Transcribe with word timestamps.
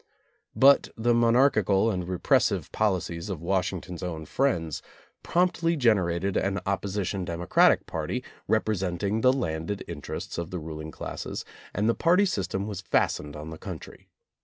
But 0.55 0.89
the 0.97 1.13
monarchi 1.13 1.63
cal 1.63 1.91
and 1.91 2.07
repressive 2.07 2.71
policies 2.71 3.29
of 3.29 3.39
Washington's 3.43 4.01
own 4.01 4.25
friends 4.25 4.81
promptly 5.21 5.75
generated 5.77 6.35
an 6.35 6.59
opposition 6.65 7.23
demo 7.23 7.45
cratic 7.45 7.85
party 7.85 8.23
representing 8.47 9.21
the 9.21 9.31
landed 9.31 9.83
interests 9.87 10.39
of 10.39 10.49
the 10.49 10.57
ruling 10.57 10.89
classes, 10.89 11.45
and 11.71 11.87
the 11.87 11.93
party 11.93 12.25
system 12.25 12.65
was 12.65 12.81
fast 12.81 13.21
ened 13.21 13.35
on 13.35 13.51
the 13.51 13.59
country. 13.59 14.09